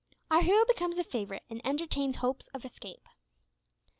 [0.31, 3.07] OUR HERO BECOMES A FAVOURITE, AND ENTERTAINS HOPES OF ESCAPE.